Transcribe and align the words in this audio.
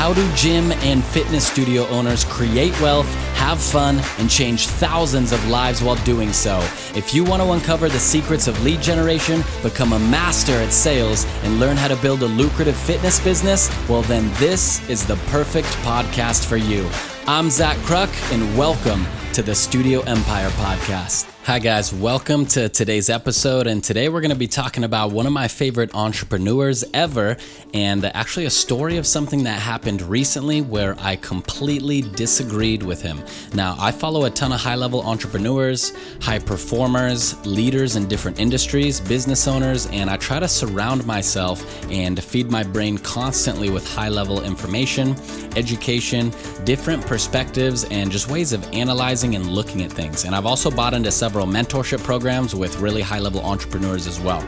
How 0.00 0.14
do 0.14 0.26
gym 0.32 0.72
and 0.72 1.04
fitness 1.04 1.46
studio 1.46 1.86
owners 1.88 2.24
create 2.24 2.72
wealth, 2.80 3.06
have 3.34 3.60
fun, 3.60 4.00
and 4.16 4.30
change 4.30 4.66
thousands 4.66 5.30
of 5.30 5.46
lives 5.46 5.82
while 5.82 6.02
doing 6.06 6.32
so? 6.32 6.58
If 6.96 7.12
you 7.12 7.22
want 7.22 7.42
to 7.42 7.50
uncover 7.50 7.90
the 7.90 7.98
secrets 7.98 8.46
of 8.46 8.58
lead 8.64 8.80
generation, 8.80 9.44
become 9.62 9.92
a 9.92 9.98
master 9.98 10.52
at 10.52 10.72
sales, 10.72 11.26
and 11.42 11.60
learn 11.60 11.76
how 11.76 11.88
to 11.88 11.96
build 11.96 12.22
a 12.22 12.26
lucrative 12.28 12.78
fitness 12.78 13.22
business, 13.22 13.68
well, 13.90 14.00
then 14.00 14.32
this 14.36 14.88
is 14.88 15.06
the 15.06 15.16
perfect 15.26 15.68
podcast 15.84 16.46
for 16.46 16.56
you. 16.56 16.88
I'm 17.26 17.50
Zach 17.50 17.76
Kruk, 17.80 18.08
and 18.32 18.56
welcome 18.56 19.04
to 19.34 19.42
the 19.42 19.54
Studio 19.54 20.00
Empire 20.04 20.48
Podcast. 20.52 21.39
Hi, 21.50 21.58
guys. 21.58 21.92
Welcome 21.92 22.46
to 22.46 22.68
today's 22.68 23.10
episode. 23.10 23.66
And 23.66 23.82
today 23.82 24.08
we're 24.08 24.20
going 24.20 24.30
to 24.30 24.36
be 24.36 24.46
talking 24.46 24.84
about 24.84 25.10
one 25.10 25.26
of 25.26 25.32
my 25.32 25.48
favorite 25.48 25.92
entrepreneurs 25.96 26.84
ever, 26.94 27.36
and 27.74 28.04
actually 28.04 28.44
a 28.44 28.50
story 28.50 28.98
of 28.98 29.04
something 29.04 29.42
that 29.42 29.60
happened 29.60 30.00
recently 30.02 30.62
where 30.62 30.94
I 31.00 31.16
completely 31.16 32.02
disagreed 32.02 32.84
with 32.84 33.02
him. 33.02 33.20
Now, 33.52 33.74
I 33.80 33.90
follow 33.90 34.26
a 34.26 34.30
ton 34.30 34.52
of 34.52 34.60
high 34.60 34.76
level 34.76 35.02
entrepreneurs, 35.02 35.92
high 36.20 36.38
performers, 36.38 37.44
leaders 37.44 37.96
in 37.96 38.06
different 38.06 38.38
industries, 38.38 39.00
business 39.00 39.48
owners, 39.48 39.88
and 39.88 40.08
I 40.08 40.18
try 40.18 40.38
to 40.38 40.46
surround 40.46 41.04
myself 41.04 41.64
and 41.90 42.22
feed 42.22 42.48
my 42.48 42.62
brain 42.62 42.96
constantly 42.96 43.70
with 43.70 43.92
high 43.92 44.08
level 44.08 44.44
information, 44.44 45.16
education, 45.56 46.32
different 46.62 47.04
perspectives, 47.04 47.82
and 47.86 48.08
just 48.12 48.30
ways 48.30 48.52
of 48.52 48.64
analyzing 48.72 49.34
and 49.34 49.50
looking 49.50 49.82
at 49.82 49.90
things. 49.90 50.22
And 50.22 50.32
I've 50.32 50.46
also 50.46 50.70
bought 50.70 50.94
into 50.94 51.10
several 51.10 51.39
several 51.40 51.54
mentorship 51.54 52.04
programs 52.04 52.54
with 52.54 52.78
really 52.80 53.00
high 53.00 53.18
level 53.18 53.40
entrepreneurs 53.40 54.06
as 54.06 54.20
well. 54.20 54.42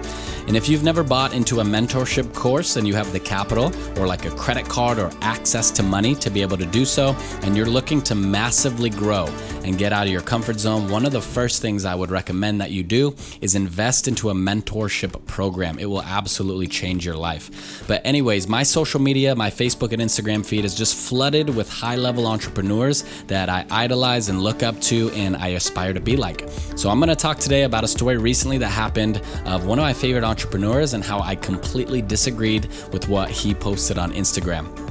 And 0.46 0.56
if 0.56 0.68
you've 0.68 0.82
never 0.82 1.02
bought 1.02 1.32
into 1.32 1.60
a 1.60 1.64
mentorship 1.64 2.34
course 2.34 2.76
and 2.76 2.86
you 2.86 2.94
have 2.94 3.12
the 3.12 3.20
capital 3.20 3.72
or 3.98 4.06
like 4.06 4.26
a 4.26 4.30
credit 4.30 4.68
card 4.68 4.98
or 4.98 5.10
access 5.22 5.70
to 5.70 5.82
money 5.82 6.14
to 6.16 6.28
be 6.28 6.42
able 6.42 6.58
to 6.58 6.66
do 6.66 6.84
so, 6.84 7.16
and 7.42 7.56
you're 7.56 7.64
looking 7.64 8.02
to 8.02 8.14
massively 8.14 8.90
grow 8.90 9.26
and 9.64 9.78
get 9.78 9.92
out 9.92 10.06
of 10.06 10.12
your 10.12 10.22
comfort 10.22 10.58
zone, 10.58 10.88
one 10.88 11.06
of 11.06 11.12
the 11.12 11.20
first 11.20 11.62
things 11.62 11.84
I 11.84 11.94
would 11.94 12.10
recommend 12.10 12.60
that 12.60 12.70
you 12.70 12.82
do 12.82 13.14
is 13.40 13.54
invest 13.54 14.08
into 14.08 14.30
a 14.30 14.34
mentorship 14.34 15.24
program. 15.26 15.78
It 15.78 15.86
will 15.86 16.02
absolutely 16.02 16.66
change 16.66 17.06
your 17.06 17.16
life. 17.16 17.84
But, 17.86 18.04
anyways, 18.04 18.48
my 18.48 18.62
social 18.62 19.00
media, 19.00 19.34
my 19.34 19.50
Facebook 19.50 19.92
and 19.92 20.02
Instagram 20.02 20.44
feed 20.44 20.64
is 20.64 20.74
just 20.74 20.96
flooded 20.96 21.48
with 21.50 21.70
high 21.70 21.96
level 21.96 22.26
entrepreneurs 22.26 23.04
that 23.26 23.48
I 23.48 23.64
idolize 23.70 24.28
and 24.28 24.42
look 24.42 24.62
up 24.62 24.80
to 24.82 25.10
and 25.10 25.36
I 25.36 25.48
aspire 25.48 25.92
to 25.92 26.00
be 26.00 26.16
like. 26.16 26.48
So, 26.76 26.90
I'm 26.90 26.98
gonna 26.98 27.16
talk 27.16 27.38
today 27.38 27.62
about 27.62 27.84
a 27.84 27.88
story 27.88 28.16
recently 28.16 28.58
that 28.58 28.68
happened 28.68 29.22
of 29.46 29.66
one 29.66 29.78
of 29.78 29.82
my 29.82 29.92
favorite 29.92 30.24
entrepreneurs 30.24 30.94
and 30.94 31.04
how 31.04 31.20
I 31.20 31.36
completely 31.36 32.02
disagreed 32.02 32.68
with 32.92 33.08
what 33.08 33.30
he 33.30 33.54
posted 33.54 33.98
on 33.98 34.12
Instagram. 34.12 34.81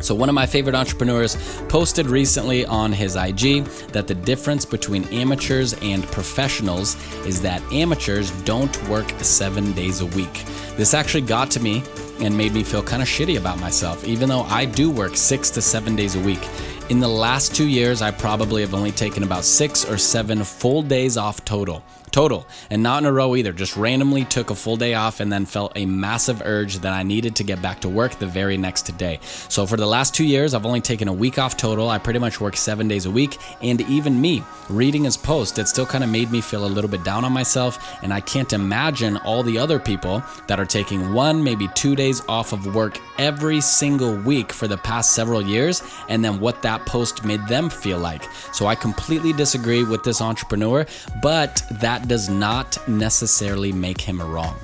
So, 0.00 0.14
one 0.14 0.28
of 0.28 0.34
my 0.34 0.46
favorite 0.46 0.74
entrepreneurs 0.74 1.36
posted 1.68 2.06
recently 2.06 2.66
on 2.66 2.92
his 2.92 3.16
IG 3.16 3.64
that 3.92 4.06
the 4.06 4.14
difference 4.14 4.64
between 4.64 5.04
amateurs 5.04 5.74
and 5.82 6.04
professionals 6.04 6.96
is 7.26 7.40
that 7.42 7.62
amateurs 7.72 8.30
don't 8.42 8.88
work 8.88 9.10
seven 9.20 9.72
days 9.72 10.00
a 10.00 10.06
week. 10.06 10.44
This 10.76 10.94
actually 10.94 11.22
got 11.22 11.50
to 11.52 11.60
me 11.60 11.82
and 12.20 12.36
made 12.36 12.52
me 12.52 12.62
feel 12.62 12.82
kind 12.82 13.02
of 13.02 13.08
shitty 13.08 13.38
about 13.38 13.58
myself, 13.58 14.04
even 14.04 14.28
though 14.28 14.42
I 14.42 14.64
do 14.64 14.90
work 14.90 15.16
six 15.16 15.50
to 15.50 15.62
seven 15.62 15.96
days 15.96 16.14
a 16.14 16.20
week. 16.20 16.46
In 16.90 17.00
the 17.00 17.08
last 17.08 17.54
two 17.54 17.66
years, 17.66 18.02
I 18.02 18.10
probably 18.10 18.60
have 18.60 18.74
only 18.74 18.92
taken 18.92 19.22
about 19.22 19.44
six 19.44 19.88
or 19.88 19.96
seven 19.96 20.44
full 20.44 20.82
days 20.82 21.16
off 21.16 21.42
total 21.42 21.82
total, 22.14 22.46
and 22.70 22.80
not 22.80 23.02
in 23.02 23.06
a 23.06 23.12
row 23.12 23.34
either. 23.34 23.52
Just 23.52 23.76
randomly 23.76 24.24
took 24.24 24.50
a 24.50 24.54
full 24.54 24.76
day 24.76 24.94
off 24.94 25.18
and 25.18 25.32
then 25.32 25.44
felt 25.44 25.72
a 25.74 25.84
massive 25.84 26.40
urge 26.44 26.78
that 26.78 26.92
I 26.92 27.02
needed 27.02 27.34
to 27.36 27.42
get 27.42 27.60
back 27.60 27.80
to 27.80 27.88
work 27.88 28.20
the 28.20 28.26
very 28.26 28.56
next 28.56 28.82
day. 28.96 29.18
So 29.48 29.66
for 29.66 29.76
the 29.76 29.86
last 29.86 30.14
two 30.14 30.24
years, 30.24 30.54
I've 30.54 30.64
only 30.64 30.80
taken 30.80 31.08
a 31.08 31.12
week 31.12 31.40
off 31.40 31.56
total. 31.56 31.88
I 31.88 31.98
pretty 31.98 32.20
much 32.20 32.40
work 32.40 32.56
seven 32.56 32.86
days 32.86 33.06
a 33.06 33.10
week, 33.10 33.36
and 33.62 33.80
even 33.80 34.20
me 34.20 34.44
reading 34.70 35.02
his 35.04 35.16
post, 35.16 35.58
it 35.58 35.66
still 35.66 35.86
kind 35.86 36.04
of 36.04 36.10
made 36.10 36.30
me 36.30 36.40
feel 36.40 36.64
a 36.64 36.68
little 36.68 36.88
bit 36.88 37.02
down 37.02 37.24
on 37.24 37.32
myself. 37.32 37.98
And 38.04 38.12
I 38.12 38.20
can't 38.20 38.52
imagine 38.52 39.16
all 39.18 39.42
the 39.42 39.58
other 39.58 39.80
people 39.80 40.22
that 40.46 40.60
are 40.60 40.64
taking 40.64 41.12
one, 41.12 41.42
maybe 41.42 41.66
two 41.74 41.96
days 41.96 42.22
off 42.28 42.52
of 42.52 42.76
work 42.76 43.00
every 43.18 43.60
single 43.60 44.16
week 44.18 44.52
for 44.52 44.68
the 44.68 44.78
past 44.78 45.16
several 45.16 45.42
years, 45.42 45.82
and 46.08 46.24
then 46.24 46.38
what 46.38 46.62
that 46.62 46.73
post 46.78 47.24
made 47.24 47.46
them 47.48 47.70
feel 47.70 47.98
like. 47.98 48.24
So 48.52 48.66
I 48.66 48.74
completely 48.74 49.32
disagree 49.32 49.84
with 49.84 50.04
this 50.04 50.20
entrepreneur, 50.20 50.86
but 51.22 51.62
that 51.70 52.08
does 52.08 52.28
not 52.28 52.76
necessarily 52.88 53.72
make 53.72 54.00
him 54.00 54.20
wrong. 54.20 54.56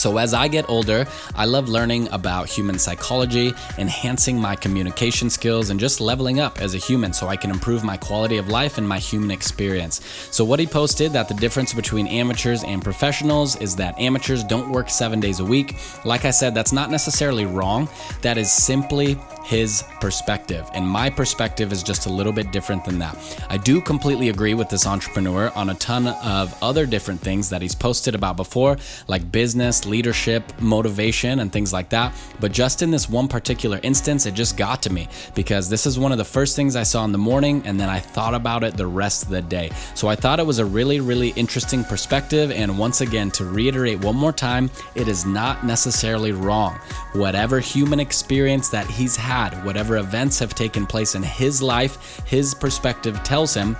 So, 0.00 0.16
as 0.16 0.32
I 0.32 0.48
get 0.48 0.66
older, 0.70 1.06
I 1.34 1.44
love 1.44 1.68
learning 1.68 2.08
about 2.10 2.48
human 2.48 2.78
psychology, 2.78 3.52
enhancing 3.76 4.40
my 4.40 4.56
communication 4.56 5.28
skills, 5.28 5.68
and 5.68 5.78
just 5.78 6.00
leveling 6.00 6.40
up 6.40 6.58
as 6.62 6.74
a 6.74 6.78
human 6.78 7.12
so 7.12 7.28
I 7.28 7.36
can 7.36 7.50
improve 7.50 7.84
my 7.84 7.98
quality 7.98 8.38
of 8.38 8.48
life 8.48 8.78
and 8.78 8.88
my 8.88 8.98
human 8.98 9.30
experience. 9.30 10.00
So, 10.30 10.42
what 10.42 10.58
he 10.58 10.66
posted 10.66 11.12
that 11.12 11.28
the 11.28 11.34
difference 11.34 11.74
between 11.74 12.06
amateurs 12.06 12.64
and 12.64 12.82
professionals 12.82 13.56
is 13.56 13.76
that 13.76 13.98
amateurs 13.98 14.42
don't 14.42 14.70
work 14.70 14.88
seven 14.88 15.20
days 15.20 15.40
a 15.40 15.44
week. 15.44 15.76
Like 16.06 16.24
I 16.24 16.30
said, 16.30 16.54
that's 16.54 16.72
not 16.72 16.90
necessarily 16.90 17.44
wrong. 17.44 17.86
That 18.22 18.38
is 18.38 18.50
simply 18.50 19.18
his 19.50 19.82
perspective. 20.00 20.70
And 20.74 20.86
my 20.86 21.10
perspective 21.10 21.72
is 21.72 21.82
just 21.82 22.06
a 22.06 22.08
little 22.08 22.32
bit 22.32 22.52
different 22.52 22.84
than 22.84 23.00
that. 23.00 23.18
I 23.50 23.56
do 23.56 23.80
completely 23.80 24.28
agree 24.28 24.54
with 24.54 24.68
this 24.68 24.86
entrepreneur 24.86 25.50
on 25.56 25.70
a 25.70 25.74
ton 25.74 26.06
of 26.06 26.56
other 26.62 26.86
different 26.86 27.20
things 27.20 27.50
that 27.50 27.60
he's 27.60 27.74
posted 27.74 28.14
about 28.14 28.36
before, 28.36 28.76
like 29.08 29.32
business, 29.32 29.84
leadership, 29.86 30.44
motivation, 30.60 31.40
and 31.40 31.52
things 31.52 31.72
like 31.72 31.88
that. 31.88 32.14
But 32.38 32.52
just 32.52 32.80
in 32.80 32.92
this 32.92 33.08
one 33.08 33.26
particular 33.26 33.80
instance, 33.82 34.24
it 34.24 34.34
just 34.34 34.56
got 34.56 34.82
to 34.84 34.92
me 34.92 35.08
because 35.34 35.68
this 35.68 35.84
is 35.84 35.98
one 35.98 36.12
of 36.12 36.18
the 36.18 36.24
first 36.24 36.54
things 36.54 36.76
I 36.76 36.84
saw 36.84 37.04
in 37.04 37.10
the 37.10 37.18
morning, 37.18 37.62
and 37.64 37.80
then 37.80 37.88
I 37.88 37.98
thought 37.98 38.34
about 38.34 38.62
it 38.62 38.76
the 38.76 38.86
rest 38.86 39.24
of 39.24 39.30
the 39.30 39.42
day. 39.42 39.70
So 39.96 40.06
I 40.06 40.14
thought 40.14 40.38
it 40.38 40.46
was 40.46 40.60
a 40.60 40.64
really, 40.64 41.00
really 41.00 41.30
interesting 41.30 41.82
perspective. 41.82 42.52
And 42.52 42.78
once 42.78 43.00
again, 43.00 43.32
to 43.32 43.44
reiterate 43.44 43.98
one 43.98 44.14
more 44.14 44.32
time, 44.32 44.70
it 44.94 45.08
is 45.08 45.26
not 45.26 45.66
necessarily 45.66 46.30
wrong. 46.30 46.78
Whatever 47.14 47.58
human 47.58 47.98
experience 47.98 48.68
that 48.68 48.86
he's 48.86 49.16
had, 49.16 49.39
had, 49.40 49.64
whatever 49.64 49.96
events 49.96 50.38
have 50.38 50.54
taken 50.54 50.86
place 50.86 51.14
in 51.14 51.22
his 51.22 51.62
life, 51.62 52.20
his 52.26 52.54
perspective 52.54 53.22
tells 53.22 53.54
him 53.54 53.76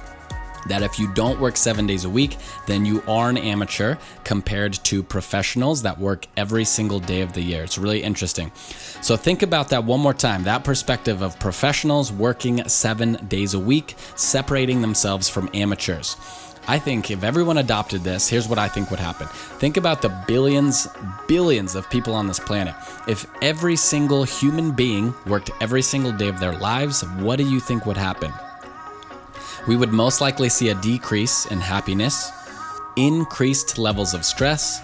that 0.66 0.82
if 0.82 0.98
you 0.98 1.12
don't 1.12 1.40
work 1.40 1.56
seven 1.56 1.86
days 1.86 2.04
a 2.04 2.08
week, 2.08 2.36
then 2.66 2.86
you 2.86 3.02
are 3.06 3.28
an 3.28 3.36
amateur 3.38 3.96
compared 4.24 4.72
to 4.72 5.02
professionals 5.02 5.82
that 5.82 5.98
work 5.98 6.26
every 6.36 6.64
single 6.64 7.00
day 7.00 7.20
of 7.20 7.32
the 7.32 7.42
year. 7.42 7.62
It's 7.62 7.78
really 7.78 8.02
interesting. 8.02 8.52
So 9.02 9.16
think 9.16 9.42
about 9.42 9.68
that 9.70 9.84
one 9.84 10.00
more 10.00 10.14
time 10.14 10.44
that 10.44 10.64
perspective 10.64 11.22
of 11.22 11.38
professionals 11.38 12.12
working 12.12 12.66
seven 12.68 13.14
days 13.28 13.54
a 13.54 13.58
week, 13.58 13.96
separating 14.16 14.80
themselves 14.80 15.28
from 15.28 15.50
amateurs. 15.52 16.16
I 16.70 16.78
think 16.78 17.10
if 17.10 17.24
everyone 17.24 17.58
adopted 17.58 18.04
this, 18.04 18.28
here's 18.28 18.46
what 18.46 18.60
I 18.60 18.68
think 18.68 18.92
would 18.92 19.00
happen. 19.00 19.26
Think 19.58 19.76
about 19.76 20.02
the 20.02 20.08
billions, 20.28 20.86
billions 21.26 21.74
of 21.74 21.90
people 21.90 22.14
on 22.14 22.28
this 22.28 22.38
planet. 22.38 22.76
If 23.08 23.26
every 23.42 23.74
single 23.74 24.22
human 24.22 24.70
being 24.70 25.12
worked 25.26 25.50
every 25.60 25.82
single 25.82 26.12
day 26.12 26.28
of 26.28 26.38
their 26.38 26.52
lives, 26.52 27.04
what 27.18 27.38
do 27.38 27.50
you 27.50 27.58
think 27.58 27.86
would 27.86 27.96
happen? 27.96 28.32
We 29.66 29.74
would 29.74 29.90
most 29.92 30.20
likely 30.20 30.48
see 30.48 30.68
a 30.68 30.76
decrease 30.76 31.46
in 31.46 31.58
happiness, 31.58 32.30
increased 32.94 33.76
levels 33.76 34.14
of 34.14 34.24
stress, 34.24 34.80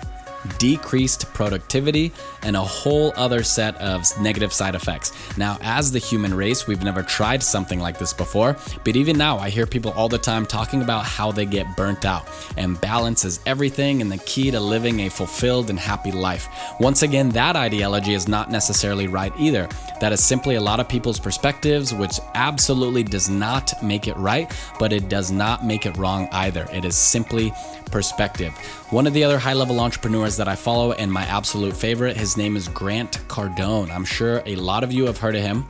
decreased 0.59 1.33
productivity, 1.35 2.13
and 2.43 2.57
a 2.57 2.61
whole 2.61 3.13
other 3.17 3.43
set 3.43 3.77
of 3.77 4.05
negative 4.21 4.53
side 4.53 4.75
effects. 4.75 5.13
Now, 5.37 5.59
as 5.63 5.93
the 5.93 5.99
human 5.99 6.35
race, 6.35 6.67
we've 6.67 6.83
never 6.83 7.03
tried 7.03 7.43
something 7.43 7.81
like 7.81 7.99
this 7.99 8.13
before, 8.13 8.57
but 8.85 8.97
even 8.97 9.19
now, 9.19 9.39
I 9.39 9.51
hear 9.51 9.67
people 9.67 9.93
all 9.93 10.09
the 10.09 10.19
time 10.19 10.47
talking 10.47 10.83
about 10.83 11.05
how 11.05 11.33
they 11.33 11.47
get 11.47 11.77
burnt 11.77 12.05
out. 12.05 12.29
And 12.57 12.81
balance 12.81 13.25
is 13.25 13.41
everything 13.47 14.01
and 14.03 14.11
the 14.11 14.19
key 14.19 14.51
to 14.51 14.61
living 14.61 15.01
a 15.01 15.09
fulfilled 15.09 15.71
and 15.71 15.79
happy 15.79 16.13
life. 16.13 16.49
Once 16.81 17.03
again, 17.03 17.29
that 17.31 17.57
ideology 17.57 18.15
is 18.15 18.29
not 18.29 18.51
necessarily 18.51 19.07
right 19.07 19.33
either. 19.39 19.69
That 20.01 20.13
is 20.13 20.23
simply 20.23 20.57
a 20.57 20.61
lot 20.61 20.81
of 20.81 20.89
people's 20.89 21.19
perspectives, 21.19 21.93
which 21.95 22.21
absolutely 22.35 23.03
does 23.03 23.29
not 23.29 23.73
make 23.83 24.09
it 24.09 24.17
right, 24.17 24.53
but 24.79 24.93
it 24.93 25.09
does 25.09 25.31
not 25.31 25.65
make 25.65 25.87
it 25.87 25.97
wrong 25.97 26.29
either. 26.33 26.67
It 26.73 26.85
is 26.85 26.97
simply 26.97 27.53
perspective. 27.91 28.53
One 28.91 29.07
of 29.07 29.15
the 29.15 29.25
other 29.25 29.39
high 29.39 29.53
level 29.53 29.81
entrepreneurs 29.81 30.36
that 30.37 30.49
I 30.49 30.57
follow 30.57 30.93
and 30.93 31.13
my 31.13 31.25
absolute 31.25 31.77
favorite, 31.77 32.17
his 32.17 32.37
name 32.37 32.57
is 32.57 32.69
Grant 32.69 33.13
Cardone. 33.29 33.91
I'm 33.91 34.05
sure 34.05 34.43
a 34.47 34.57
lot 34.57 34.85
of 34.85 34.93
you 34.93 35.07
have 35.07 35.19
heard 35.19 35.37
of 35.37 35.43
him. 35.43 35.67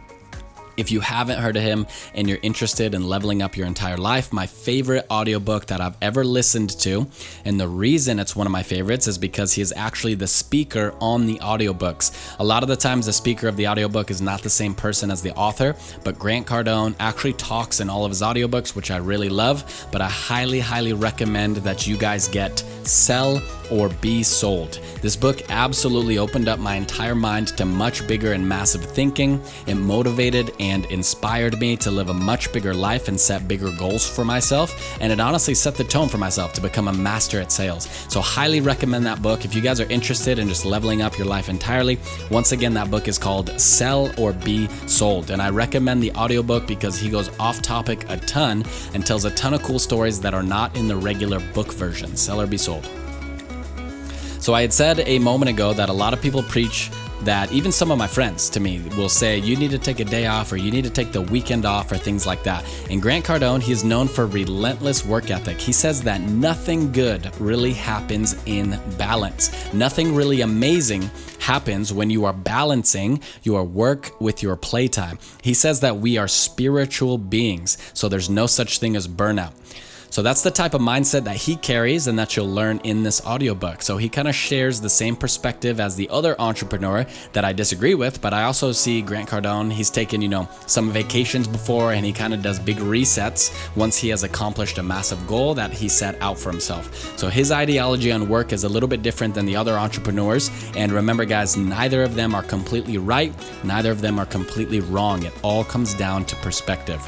If 0.76 0.92
you 0.92 1.00
haven't 1.00 1.38
heard 1.38 1.56
of 1.56 1.62
him 1.62 1.86
and 2.14 2.28
you're 2.28 2.38
interested 2.42 2.92
in 2.92 3.08
leveling 3.08 3.40
up 3.40 3.56
your 3.56 3.66
entire 3.66 3.96
life, 3.96 4.30
my 4.30 4.46
favorite 4.46 5.06
audiobook 5.10 5.66
that 5.66 5.80
I've 5.80 5.96
ever 6.02 6.22
listened 6.22 6.68
to, 6.80 7.06
and 7.46 7.58
the 7.58 7.66
reason 7.66 8.18
it's 8.18 8.36
one 8.36 8.46
of 8.46 8.50
my 8.50 8.62
favorites 8.62 9.06
is 9.06 9.16
because 9.16 9.54
he 9.54 9.62
is 9.62 9.72
actually 9.74 10.16
the 10.16 10.26
speaker 10.26 10.94
on 11.00 11.26
the 11.26 11.38
audiobooks. 11.38 12.36
A 12.40 12.44
lot 12.44 12.62
of 12.62 12.68
the 12.68 12.76
times, 12.76 13.06
the 13.06 13.12
speaker 13.14 13.48
of 13.48 13.56
the 13.56 13.66
audiobook 13.68 14.10
is 14.10 14.20
not 14.20 14.42
the 14.42 14.50
same 14.50 14.74
person 14.74 15.10
as 15.10 15.22
the 15.22 15.34
author, 15.34 15.74
but 16.04 16.18
Grant 16.18 16.46
Cardone 16.46 16.94
actually 17.00 17.32
talks 17.34 17.80
in 17.80 17.88
all 17.88 18.04
of 18.04 18.10
his 18.10 18.20
audiobooks, 18.20 18.76
which 18.76 18.90
I 18.90 18.98
really 18.98 19.30
love. 19.30 19.88
But 19.90 20.02
I 20.02 20.08
highly, 20.10 20.60
highly 20.60 20.92
recommend 20.92 21.56
that 21.56 21.86
you 21.86 21.96
guys 21.96 22.28
get 22.28 22.62
Sell 22.86 23.40
or 23.70 23.88
Be 23.88 24.22
Sold. 24.22 24.80
This 25.02 25.16
book 25.16 25.42
absolutely 25.50 26.18
opened 26.18 26.48
up 26.48 26.58
my 26.58 26.74
entire 26.74 27.14
mind 27.14 27.48
to 27.48 27.64
much 27.64 28.06
bigger 28.06 28.32
and 28.32 28.48
massive 28.48 28.84
thinking. 28.84 29.40
It 29.66 29.74
motivated 29.74 30.52
and 30.60 30.84
inspired 30.86 31.58
me 31.60 31.76
to 31.78 31.90
live 31.90 32.08
a 32.08 32.14
much 32.14 32.52
bigger 32.52 32.74
life 32.74 33.08
and 33.08 33.18
set 33.18 33.46
bigger 33.48 33.70
goals 33.72 34.08
for 34.08 34.24
myself. 34.24 34.98
And 35.00 35.12
it 35.12 35.20
honestly 35.20 35.54
set 35.54 35.74
the 35.74 35.84
tone 35.84 36.08
for 36.08 36.18
myself 36.18 36.52
to 36.54 36.60
become 36.60 36.88
a 36.88 36.92
master 36.92 37.40
at 37.40 37.52
sales. 37.52 37.88
So, 38.08 38.20
highly 38.20 38.60
recommend 38.60 39.06
that 39.06 39.22
book. 39.22 39.44
If 39.44 39.54
you 39.54 39.60
guys 39.60 39.80
are 39.80 39.90
interested 39.90 40.38
in 40.38 40.48
just 40.48 40.64
leveling 40.64 41.02
up 41.02 41.18
your 41.18 41.26
life 41.26 41.48
entirely, 41.48 41.98
once 42.30 42.52
again, 42.52 42.74
that 42.74 42.90
book 42.90 43.08
is 43.08 43.18
called 43.18 43.58
Sell 43.60 44.12
or 44.20 44.32
Be 44.32 44.68
Sold. 44.86 45.30
And 45.30 45.40
I 45.40 45.50
recommend 45.50 46.02
the 46.02 46.12
audiobook 46.12 46.66
because 46.66 46.98
he 46.98 47.10
goes 47.10 47.30
off 47.38 47.62
topic 47.62 48.04
a 48.08 48.16
ton 48.16 48.64
and 48.94 49.06
tells 49.06 49.24
a 49.24 49.30
ton 49.32 49.54
of 49.54 49.62
cool 49.62 49.78
stories 49.78 50.20
that 50.20 50.34
are 50.34 50.42
not 50.42 50.76
in 50.76 50.88
the 50.88 50.96
regular 50.96 51.40
book 51.52 51.72
version. 51.72 52.16
Sell 52.16 52.40
or 52.40 52.46
Be 52.46 52.58
Sold. 52.58 52.88
So, 54.46 54.54
I 54.54 54.60
had 54.60 54.72
said 54.72 55.00
a 55.00 55.18
moment 55.18 55.50
ago 55.50 55.72
that 55.72 55.88
a 55.88 55.92
lot 55.92 56.12
of 56.12 56.22
people 56.22 56.40
preach 56.40 56.88
that 57.22 57.50
even 57.50 57.72
some 57.72 57.90
of 57.90 57.98
my 57.98 58.06
friends 58.06 58.48
to 58.50 58.60
me 58.60 58.80
will 58.96 59.08
say 59.08 59.38
you 59.38 59.56
need 59.56 59.72
to 59.72 59.78
take 59.78 59.98
a 59.98 60.04
day 60.04 60.26
off 60.26 60.52
or 60.52 60.56
you 60.56 60.70
need 60.70 60.84
to 60.84 60.90
take 60.90 61.10
the 61.10 61.20
weekend 61.20 61.66
off 61.66 61.90
or 61.90 61.96
things 61.96 62.28
like 62.28 62.44
that. 62.44 62.64
And 62.88 63.02
Grant 63.02 63.24
Cardone, 63.24 63.60
he 63.60 63.72
is 63.72 63.82
known 63.82 64.06
for 64.06 64.24
relentless 64.28 65.04
work 65.04 65.32
ethic. 65.32 65.58
He 65.58 65.72
says 65.72 66.00
that 66.04 66.20
nothing 66.20 66.92
good 66.92 67.28
really 67.40 67.72
happens 67.72 68.40
in 68.46 68.78
balance. 68.96 69.50
Nothing 69.74 70.14
really 70.14 70.42
amazing 70.42 71.10
happens 71.40 71.92
when 71.92 72.08
you 72.08 72.24
are 72.24 72.32
balancing 72.32 73.20
your 73.42 73.64
work 73.64 74.12
with 74.20 74.44
your 74.44 74.54
playtime. 74.54 75.18
He 75.42 75.54
says 75.54 75.80
that 75.80 75.96
we 75.96 76.18
are 76.18 76.28
spiritual 76.28 77.18
beings, 77.18 77.78
so 77.94 78.08
there's 78.08 78.30
no 78.30 78.46
such 78.46 78.78
thing 78.78 78.94
as 78.94 79.08
burnout. 79.08 79.54
So 80.10 80.22
that's 80.22 80.42
the 80.42 80.50
type 80.50 80.74
of 80.74 80.80
mindset 80.80 81.24
that 81.24 81.36
he 81.36 81.56
carries 81.56 82.06
and 82.06 82.18
that 82.18 82.36
you'll 82.36 82.48
learn 82.48 82.78
in 82.84 83.02
this 83.02 83.24
audiobook. 83.26 83.82
So 83.82 83.96
he 83.96 84.08
kind 84.08 84.28
of 84.28 84.34
shares 84.34 84.80
the 84.80 84.88
same 84.90 85.16
perspective 85.16 85.80
as 85.80 85.96
the 85.96 86.08
other 86.10 86.34
entrepreneur 86.40 87.06
that 87.32 87.44
I 87.44 87.52
disagree 87.52 87.94
with, 87.94 88.20
but 88.20 88.32
I 88.32 88.44
also 88.44 88.72
see 88.72 89.02
Grant 89.02 89.28
Cardone, 89.28 89.72
he's 89.72 89.90
taken, 89.90 90.22
you 90.22 90.28
know, 90.28 90.48
some 90.66 90.90
vacations 90.90 91.46
before 91.46 91.92
and 91.92 92.04
he 92.04 92.12
kind 92.12 92.32
of 92.32 92.42
does 92.42 92.58
big 92.58 92.78
resets 92.78 93.52
once 93.76 93.96
he 93.96 94.08
has 94.08 94.22
accomplished 94.22 94.78
a 94.78 94.82
massive 94.82 95.26
goal 95.26 95.54
that 95.54 95.72
he 95.72 95.88
set 95.88 96.20
out 96.20 96.38
for 96.38 96.50
himself. 96.50 97.18
So 97.18 97.28
his 97.28 97.52
ideology 97.52 98.12
on 98.12 98.28
work 98.28 98.52
is 98.52 98.64
a 98.64 98.68
little 98.68 98.88
bit 98.88 99.02
different 99.02 99.34
than 99.34 99.46
the 99.46 99.56
other 99.56 99.74
entrepreneurs. 99.74 100.50
And 100.76 100.92
remember, 100.92 101.24
guys, 101.24 101.56
neither 101.56 102.02
of 102.02 102.14
them 102.14 102.34
are 102.34 102.42
completely 102.42 102.98
right, 102.98 103.34
neither 103.64 103.90
of 103.90 104.00
them 104.00 104.18
are 104.18 104.26
completely 104.26 104.80
wrong. 104.80 105.22
It 105.22 105.32
all 105.42 105.64
comes 105.64 105.94
down 105.94 106.24
to 106.26 106.36
perspective 106.36 107.00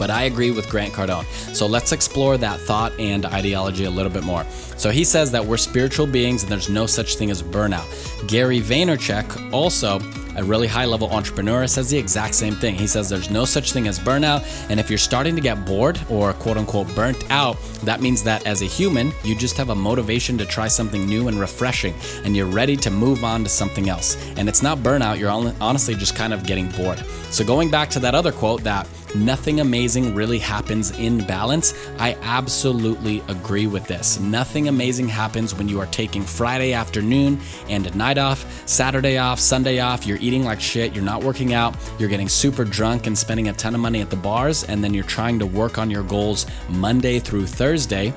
but 0.00 0.10
I 0.10 0.22
agree 0.22 0.50
with 0.50 0.68
Grant 0.70 0.94
Cardone. 0.94 1.26
So 1.54 1.66
let's 1.66 1.92
explore 1.92 2.38
that 2.38 2.58
thought 2.60 2.98
and 2.98 3.26
ideology 3.26 3.84
a 3.84 3.90
little 3.90 4.10
bit 4.10 4.24
more. 4.24 4.44
So 4.78 4.90
he 4.90 5.04
says 5.04 5.30
that 5.32 5.44
we're 5.44 5.58
spiritual 5.58 6.06
beings 6.06 6.42
and 6.42 6.50
there's 6.50 6.70
no 6.70 6.86
such 6.86 7.16
thing 7.16 7.30
as 7.30 7.42
burnout. 7.42 7.86
Gary 8.26 8.60
Vaynerchuk, 8.60 9.52
also 9.52 9.98
a 10.40 10.44
really 10.44 10.66
high 10.66 10.86
level 10.86 11.10
entrepreneur, 11.10 11.66
says 11.66 11.90
the 11.90 11.98
exact 11.98 12.34
same 12.34 12.54
thing. 12.54 12.74
He 12.74 12.86
says 12.86 13.08
there's 13.08 13.30
no 13.30 13.44
such 13.44 13.72
thing 13.72 13.86
as 13.86 13.98
burnout. 13.98 14.42
And 14.70 14.80
if 14.80 14.88
you're 14.88 14.98
starting 14.98 15.36
to 15.36 15.42
get 15.42 15.64
bored 15.66 16.00
or 16.08 16.32
quote 16.32 16.56
unquote 16.56 16.92
burnt 16.94 17.30
out, 17.30 17.56
that 17.84 18.00
means 18.00 18.22
that 18.24 18.46
as 18.46 18.62
a 18.62 18.66
human, 18.66 19.12
you 19.22 19.36
just 19.36 19.56
have 19.58 19.68
a 19.68 19.74
motivation 19.74 20.38
to 20.38 20.46
try 20.46 20.66
something 20.66 21.06
new 21.06 21.28
and 21.28 21.38
refreshing 21.38 21.94
and 22.24 22.34
you're 22.34 22.46
ready 22.46 22.76
to 22.76 22.90
move 22.90 23.22
on 23.22 23.44
to 23.44 23.50
something 23.50 23.88
else. 23.88 24.16
And 24.36 24.48
it's 24.48 24.62
not 24.62 24.78
burnout, 24.78 25.18
you're 25.18 25.30
honestly 25.30 25.94
just 25.94 26.16
kind 26.16 26.32
of 26.32 26.44
getting 26.46 26.70
bored. 26.70 26.98
So 27.30 27.44
going 27.44 27.70
back 27.70 27.90
to 27.90 28.00
that 28.00 28.14
other 28.14 28.32
quote 28.32 28.64
that 28.64 28.88
nothing 29.14 29.60
amazing 29.60 30.14
really 30.14 30.38
happens 30.38 30.96
in 30.98 31.24
balance, 31.26 31.74
I 31.98 32.16
absolutely 32.22 33.22
agree 33.28 33.66
with 33.66 33.86
this. 33.86 34.20
Nothing 34.20 34.68
amazing 34.68 35.08
happens 35.08 35.54
when 35.54 35.68
you 35.68 35.80
are 35.80 35.86
taking 35.86 36.22
Friday 36.22 36.72
afternoon 36.72 37.40
and 37.68 37.86
a 37.86 37.96
night 37.96 38.18
off, 38.18 38.68
Saturday 38.68 39.18
off, 39.18 39.40
Sunday 39.40 39.80
off, 39.80 40.06
you're 40.06 40.18
eating 40.30 40.44
like 40.44 40.60
shit, 40.60 40.94
you're 40.94 41.02
not 41.02 41.24
working 41.24 41.54
out, 41.54 41.74
you're 41.98 42.08
getting 42.08 42.28
super 42.28 42.64
drunk 42.64 43.08
and 43.08 43.18
spending 43.18 43.48
a 43.48 43.52
ton 43.52 43.74
of 43.74 43.80
money 43.80 44.00
at 44.00 44.10
the 44.10 44.16
bars, 44.16 44.62
and 44.62 44.82
then 44.82 44.94
you're 44.94 45.02
trying 45.02 45.40
to 45.40 45.46
work 45.46 45.76
on 45.76 45.90
your 45.90 46.04
goals 46.04 46.46
Monday 46.68 47.18
through 47.18 47.46
Thursday 47.46 48.14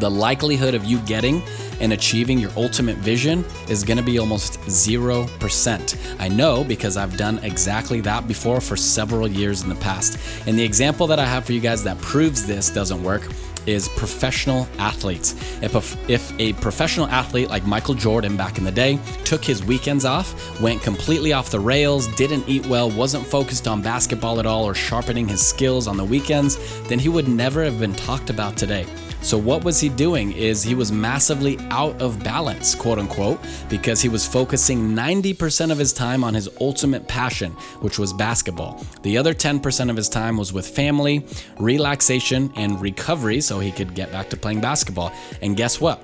the 0.00 0.10
likelihood 0.10 0.74
of 0.74 0.84
you 0.84 0.98
getting 1.00 1.40
and 1.80 1.92
achieving 1.92 2.38
your 2.38 2.50
ultimate 2.56 2.96
vision 2.96 3.44
is 3.68 3.84
going 3.84 3.96
to 3.96 4.02
be 4.02 4.18
almost 4.18 4.58
0%. 4.62 6.16
I 6.20 6.28
know 6.28 6.64
because 6.64 6.96
I've 6.96 7.16
done 7.16 7.38
exactly 7.44 8.00
that 8.02 8.26
before 8.26 8.60
for 8.60 8.76
several 8.76 9.28
years 9.28 9.62
in 9.62 9.68
the 9.68 9.76
past. 9.76 10.18
And 10.48 10.58
the 10.58 10.64
example 10.64 11.06
that 11.06 11.18
I 11.18 11.26
have 11.26 11.44
for 11.44 11.52
you 11.52 11.60
guys 11.60 11.84
that 11.84 11.98
proves 11.98 12.44
this 12.44 12.70
doesn't 12.70 13.02
work 13.02 13.22
is 13.66 13.88
professional 13.90 14.68
athletes. 14.78 15.34
If 15.62 15.74
a, 15.74 16.12
if 16.12 16.38
a 16.38 16.52
professional 16.54 17.06
athlete 17.06 17.48
like 17.48 17.66
Michael 17.66 17.94
Jordan 17.94 18.36
back 18.36 18.58
in 18.58 18.64
the 18.64 18.72
day 18.72 18.98
took 19.24 19.44
his 19.44 19.64
weekends 19.64 20.04
off, 20.04 20.60
went 20.60 20.82
completely 20.82 21.32
off 21.32 21.50
the 21.50 21.60
rails, 21.60 22.06
didn't 22.16 22.48
eat 22.48 22.66
well, 22.66 22.90
wasn't 22.90 23.26
focused 23.26 23.66
on 23.68 23.82
basketball 23.82 24.40
at 24.40 24.46
all, 24.46 24.64
or 24.64 24.74
sharpening 24.74 25.28
his 25.28 25.46
skills 25.46 25.86
on 25.86 25.96
the 25.96 26.04
weekends, 26.04 26.58
then 26.88 26.98
he 26.98 27.08
would 27.08 27.28
never 27.28 27.64
have 27.64 27.78
been 27.78 27.94
talked 27.94 28.30
about 28.30 28.56
today. 28.56 28.86
So, 29.24 29.38
what 29.38 29.64
was 29.64 29.80
he 29.80 29.88
doing? 29.88 30.32
Is 30.32 30.62
he 30.62 30.74
was 30.74 30.92
massively 30.92 31.58
out 31.70 31.98
of 32.02 32.22
balance, 32.22 32.74
quote 32.74 32.98
unquote, 32.98 33.40
because 33.70 34.02
he 34.02 34.10
was 34.10 34.26
focusing 34.26 34.90
90% 34.90 35.72
of 35.72 35.78
his 35.78 35.94
time 35.94 36.22
on 36.22 36.34
his 36.34 36.46
ultimate 36.60 37.08
passion, 37.08 37.52
which 37.80 37.98
was 37.98 38.12
basketball. 38.12 38.84
The 39.00 39.16
other 39.16 39.32
10% 39.32 39.88
of 39.88 39.96
his 39.96 40.10
time 40.10 40.36
was 40.36 40.52
with 40.52 40.68
family, 40.68 41.24
relaxation, 41.58 42.52
and 42.54 42.78
recovery 42.82 43.40
so 43.40 43.60
he 43.60 43.72
could 43.72 43.94
get 43.94 44.12
back 44.12 44.28
to 44.28 44.36
playing 44.36 44.60
basketball. 44.60 45.10
And 45.40 45.56
guess 45.56 45.80
what? 45.80 46.02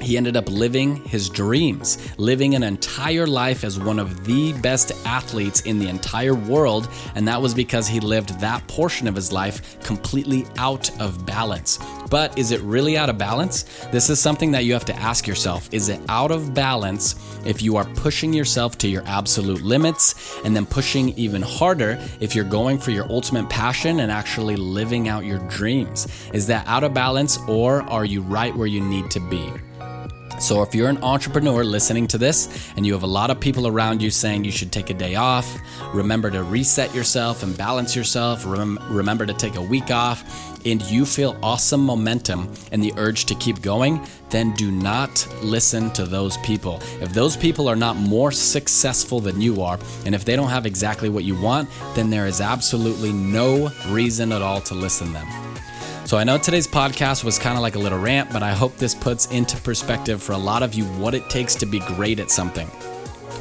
He 0.00 0.16
ended 0.16 0.36
up 0.36 0.48
living 0.48 0.96
his 0.96 1.28
dreams, 1.28 1.98
living 2.18 2.54
an 2.54 2.62
entire 2.62 3.26
life 3.26 3.64
as 3.64 3.78
one 3.78 3.98
of 3.98 4.24
the 4.24 4.52
best 4.60 4.92
athletes 5.04 5.60
in 5.62 5.78
the 5.78 5.88
entire 5.88 6.34
world. 6.34 6.88
And 7.14 7.26
that 7.26 7.40
was 7.40 7.54
because 7.54 7.88
he 7.88 8.00
lived 8.00 8.38
that 8.40 8.66
portion 8.68 9.08
of 9.08 9.14
his 9.14 9.32
life 9.32 9.80
completely 9.80 10.46
out 10.56 10.90
of 11.00 11.26
balance. 11.26 11.78
But 12.10 12.38
is 12.38 12.52
it 12.52 12.60
really 12.62 12.96
out 12.96 13.10
of 13.10 13.18
balance? 13.18 13.64
This 13.90 14.08
is 14.08 14.20
something 14.20 14.50
that 14.52 14.64
you 14.64 14.72
have 14.72 14.84
to 14.86 14.96
ask 14.96 15.26
yourself. 15.26 15.68
Is 15.72 15.88
it 15.88 16.00
out 16.08 16.30
of 16.30 16.54
balance 16.54 17.14
if 17.44 17.60
you 17.60 17.76
are 17.76 17.84
pushing 17.84 18.32
yourself 18.32 18.78
to 18.78 18.88
your 18.88 19.02
absolute 19.06 19.62
limits 19.62 20.38
and 20.44 20.54
then 20.54 20.64
pushing 20.64 21.10
even 21.10 21.42
harder 21.42 21.98
if 22.20 22.34
you're 22.34 22.44
going 22.44 22.78
for 22.78 22.92
your 22.92 23.10
ultimate 23.10 23.48
passion 23.50 24.00
and 24.00 24.10
actually 24.10 24.56
living 24.56 25.08
out 25.08 25.24
your 25.24 25.38
dreams? 25.48 26.06
Is 26.32 26.46
that 26.46 26.66
out 26.66 26.84
of 26.84 26.94
balance 26.94 27.38
or 27.48 27.82
are 27.82 28.04
you 28.04 28.22
right 28.22 28.54
where 28.56 28.66
you 28.66 28.80
need 28.80 29.10
to 29.10 29.20
be? 29.20 29.52
So, 30.38 30.62
if 30.62 30.72
you're 30.72 30.88
an 30.88 31.02
entrepreneur 31.02 31.64
listening 31.64 32.06
to 32.08 32.18
this 32.18 32.70
and 32.76 32.86
you 32.86 32.92
have 32.92 33.02
a 33.02 33.08
lot 33.08 33.30
of 33.30 33.40
people 33.40 33.66
around 33.66 34.00
you 34.00 34.10
saying 34.10 34.44
you 34.44 34.52
should 34.52 34.70
take 34.70 34.88
a 34.88 34.94
day 34.94 35.16
off, 35.16 35.52
remember 35.92 36.30
to 36.30 36.44
reset 36.44 36.94
yourself 36.94 37.42
and 37.42 37.56
balance 37.58 37.96
yourself, 37.96 38.46
rem- 38.46 38.78
remember 38.88 39.26
to 39.26 39.34
take 39.34 39.56
a 39.56 39.62
week 39.62 39.90
off, 39.90 40.22
and 40.64 40.80
you 40.82 41.04
feel 41.04 41.36
awesome 41.42 41.80
momentum 41.80 42.52
and 42.70 42.82
the 42.82 42.92
urge 42.96 43.24
to 43.26 43.34
keep 43.34 43.60
going, 43.62 44.06
then 44.30 44.54
do 44.54 44.70
not 44.70 45.26
listen 45.42 45.90
to 45.92 46.04
those 46.04 46.36
people. 46.38 46.80
If 47.00 47.12
those 47.12 47.36
people 47.36 47.68
are 47.68 47.76
not 47.76 47.96
more 47.96 48.30
successful 48.30 49.20
than 49.20 49.40
you 49.40 49.62
are, 49.62 49.78
and 50.06 50.14
if 50.14 50.24
they 50.24 50.36
don't 50.36 50.50
have 50.50 50.66
exactly 50.66 51.08
what 51.08 51.24
you 51.24 51.40
want, 51.40 51.68
then 51.94 52.10
there 52.10 52.26
is 52.26 52.40
absolutely 52.40 53.12
no 53.12 53.70
reason 53.88 54.32
at 54.32 54.42
all 54.42 54.60
to 54.62 54.74
listen 54.74 55.08
to 55.08 55.12
them. 55.14 55.28
So 56.08 56.16
I 56.16 56.24
know 56.24 56.38
today's 56.38 56.66
podcast 56.66 57.22
was 57.22 57.38
kind 57.38 57.58
of 57.58 57.60
like 57.60 57.74
a 57.74 57.78
little 57.78 57.98
rant, 57.98 58.32
but 58.32 58.42
I 58.42 58.52
hope 58.52 58.74
this 58.78 58.94
puts 58.94 59.26
into 59.26 59.58
perspective 59.58 60.22
for 60.22 60.32
a 60.32 60.38
lot 60.38 60.62
of 60.62 60.72
you 60.72 60.86
what 60.86 61.14
it 61.14 61.28
takes 61.28 61.54
to 61.56 61.66
be 61.66 61.80
great 61.80 62.18
at 62.18 62.30
something. 62.30 62.66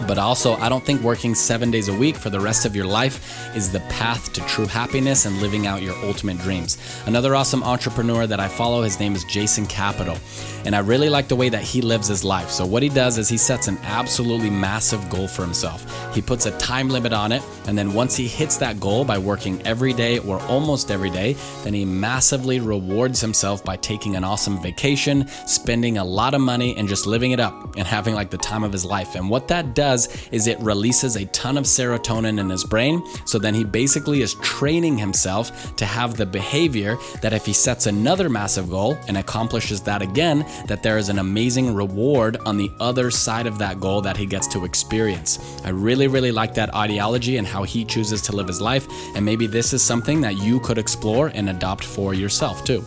But 0.05 0.17
also, 0.17 0.55
I 0.55 0.69
don't 0.69 0.85
think 0.85 1.01
working 1.01 1.33
seven 1.33 1.71
days 1.71 1.87
a 1.87 1.93
week 1.93 2.15
for 2.15 2.29
the 2.29 2.39
rest 2.39 2.65
of 2.65 2.75
your 2.75 2.85
life 2.85 3.55
is 3.55 3.71
the 3.71 3.79
path 3.81 4.33
to 4.33 4.41
true 4.41 4.67
happiness 4.67 5.25
and 5.25 5.41
living 5.41 5.65
out 5.65 5.81
your 5.81 5.95
ultimate 6.05 6.37
dreams. 6.39 6.77
Another 7.05 7.35
awesome 7.35 7.63
entrepreneur 7.63 8.27
that 8.27 8.39
I 8.39 8.47
follow, 8.47 8.83
his 8.83 8.99
name 8.99 9.15
is 9.15 9.23
Jason 9.23 9.65
Capital. 9.65 10.17
And 10.65 10.75
I 10.75 10.79
really 10.79 11.09
like 11.09 11.29
the 11.29 11.35
way 11.35 11.49
that 11.49 11.63
he 11.63 11.81
lives 11.81 12.07
his 12.07 12.23
life. 12.23 12.49
So, 12.49 12.65
what 12.65 12.83
he 12.83 12.89
does 12.89 13.17
is 13.17 13.29
he 13.29 13.37
sets 13.37 13.67
an 13.67 13.77
absolutely 13.83 14.49
massive 14.49 15.09
goal 15.09 15.27
for 15.27 15.43
himself. 15.43 15.85
He 16.13 16.21
puts 16.21 16.45
a 16.45 16.57
time 16.57 16.89
limit 16.89 17.13
on 17.13 17.31
it. 17.31 17.41
And 17.67 17.77
then 17.77 17.93
once 17.93 18.15
he 18.15 18.27
hits 18.27 18.57
that 18.57 18.79
goal 18.79 19.05
by 19.05 19.17
working 19.17 19.61
every 19.65 19.93
day 19.93 20.19
or 20.19 20.41
almost 20.43 20.91
every 20.91 21.09
day, 21.09 21.37
then 21.63 21.73
he 21.73 21.85
massively 21.85 22.59
rewards 22.59 23.21
himself 23.21 23.63
by 23.63 23.77
taking 23.77 24.15
an 24.15 24.23
awesome 24.23 24.61
vacation, 24.61 25.27
spending 25.45 25.97
a 25.97 26.03
lot 26.03 26.33
of 26.33 26.41
money, 26.41 26.75
and 26.75 26.87
just 26.87 27.07
living 27.07 27.31
it 27.31 27.39
up 27.39 27.75
and 27.77 27.87
having 27.87 28.13
like 28.13 28.29
the 28.29 28.37
time 28.37 28.63
of 28.63 28.71
his 28.71 28.83
life. 28.83 29.15
And 29.15 29.29
what 29.29 29.47
that 29.47 29.73
does 29.73 29.86
does 29.87 30.01
is 30.31 30.47
it 30.47 30.59
releases 30.59 31.15
a 31.15 31.25
ton 31.27 31.57
of 31.57 31.63
serotonin 31.63 32.39
in 32.39 32.49
his 32.49 32.65
brain. 32.65 32.95
So 33.25 33.39
then 33.39 33.53
he 33.53 33.63
basically 33.63 34.21
is 34.21 34.33
training 34.35 34.97
himself 34.97 35.75
to 35.77 35.85
have 35.85 36.17
the 36.17 36.25
behavior 36.25 36.97
that 37.21 37.33
if 37.33 37.45
he 37.45 37.53
sets 37.53 37.87
another 37.87 38.27
massive 38.29 38.69
goal 38.69 38.97
and 39.07 39.17
accomplishes 39.17 39.81
that 39.83 40.01
again, 40.01 40.45
that 40.67 40.83
there 40.83 40.97
is 40.97 41.07
an 41.09 41.19
amazing 41.19 41.73
reward 41.73 42.37
on 42.45 42.57
the 42.57 42.69
other 42.79 43.09
side 43.09 43.47
of 43.47 43.57
that 43.59 43.79
goal 43.79 44.01
that 44.01 44.17
he 44.17 44.25
gets 44.25 44.47
to 44.47 44.65
experience. 44.65 45.39
I 45.63 45.69
really, 45.69 46.07
really 46.07 46.33
like 46.33 46.53
that 46.55 46.73
ideology 46.75 47.37
and 47.37 47.47
how 47.47 47.63
he 47.63 47.85
chooses 47.85 48.21
to 48.23 48.35
live 48.35 48.47
his 48.47 48.59
life. 48.59 48.85
And 49.15 49.23
maybe 49.23 49.47
this 49.47 49.71
is 49.71 49.81
something 49.81 50.19
that 50.21 50.35
you 50.37 50.59
could 50.59 50.77
explore 50.77 51.27
and 51.33 51.49
adopt 51.49 51.85
for 51.85 52.13
yourself 52.13 52.65
too. 52.65 52.83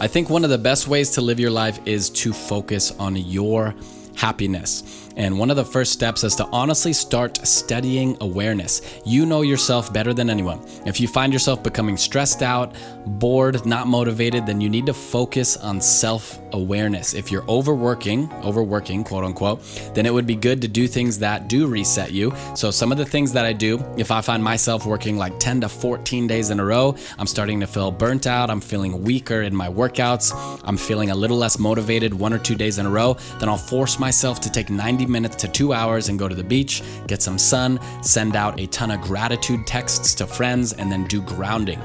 I 0.00 0.08
think 0.08 0.28
one 0.28 0.44
of 0.44 0.50
the 0.50 0.58
best 0.70 0.88
ways 0.88 1.10
to 1.10 1.20
live 1.20 1.38
your 1.38 1.50
life 1.50 1.78
is 1.84 2.10
to 2.22 2.32
focus 2.32 2.92
on 2.98 3.14
your 3.16 3.74
happiness. 4.18 5.07
And 5.18 5.36
one 5.36 5.50
of 5.50 5.56
the 5.56 5.64
first 5.64 5.92
steps 5.92 6.22
is 6.22 6.36
to 6.36 6.46
honestly 6.52 6.92
start 6.92 7.44
studying 7.44 8.16
awareness. 8.20 9.00
You 9.04 9.26
know 9.26 9.42
yourself 9.42 9.92
better 9.92 10.14
than 10.14 10.30
anyone. 10.30 10.60
If 10.86 11.00
you 11.00 11.08
find 11.08 11.32
yourself 11.32 11.60
becoming 11.60 11.96
stressed 11.96 12.40
out, 12.40 12.76
bored, 13.04 13.66
not 13.66 13.88
motivated, 13.88 14.46
then 14.46 14.60
you 14.60 14.70
need 14.70 14.86
to 14.86 14.94
focus 14.94 15.56
on 15.56 15.80
self 15.80 16.38
awareness. 16.52 17.14
If 17.14 17.32
you're 17.32 17.44
overworking, 17.48 18.32
overworking, 18.44 19.02
quote 19.02 19.24
unquote, 19.24 19.60
then 19.92 20.06
it 20.06 20.14
would 20.14 20.26
be 20.26 20.36
good 20.36 20.62
to 20.62 20.68
do 20.68 20.86
things 20.86 21.18
that 21.18 21.48
do 21.48 21.66
reset 21.66 22.12
you. 22.12 22.32
So, 22.54 22.70
some 22.70 22.92
of 22.92 22.98
the 22.98 23.04
things 23.04 23.32
that 23.32 23.44
I 23.44 23.52
do, 23.52 23.84
if 23.96 24.12
I 24.12 24.20
find 24.20 24.42
myself 24.42 24.86
working 24.86 25.16
like 25.18 25.38
10 25.40 25.62
to 25.62 25.68
14 25.68 26.28
days 26.28 26.50
in 26.50 26.60
a 26.60 26.64
row, 26.64 26.94
I'm 27.18 27.26
starting 27.26 27.58
to 27.58 27.66
feel 27.66 27.90
burnt 27.90 28.28
out, 28.28 28.50
I'm 28.50 28.60
feeling 28.60 29.02
weaker 29.02 29.42
in 29.42 29.54
my 29.54 29.68
workouts, 29.68 30.32
I'm 30.62 30.76
feeling 30.76 31.10
a 31.10 31.14
little 31.16 31.38
less 31.38 31.58
motivated 31.58 32.14
one 32.14 32.32
or 32.32 32.38
two 32.38 32.54
days 32.54 32.78
in 32.78 32.86
a 32.86 32.90
row, 32.90 33.16
then 33.40 33.48
I'll 33.48 33.56
force 33.56 33.98
myself 33.98 34.40
to 34.42 34.52
take 34.52 34.70
90 34.70 35.07
minutes 35.08 35.36
to 35.36 35.48
two 35.48 35.72
hours 35.72 36.08
and 36.08 36.18
go 36.18 36.28
to 36.28 36.34
the 36.34 36.44
beach, 36.44 36.82
get 37.06 37.22
some 37.22 37.38
sun, 37.38 37.80
send 38.02 38.36
out 38.36 38.58
a 38.60 38.66
ton 38.68 38.90
of 38.90 39.00
gratitude 39.00 39.66
texts 39.66 40.14
to 40.14 40.26
friends, 40.26 40.72
and 40.72 40.90
then 40.90 41.06
do 41.06 41.22
grounding. 41.22 41.80